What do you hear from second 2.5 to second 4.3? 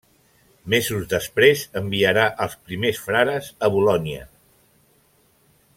primers frares a Bolonya.